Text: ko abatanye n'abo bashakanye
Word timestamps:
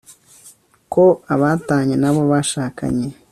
ko 0.93 1.03
abatanye 1.33 1.95
n'abo 1.97 2.21
bashakanye 2.31 3.07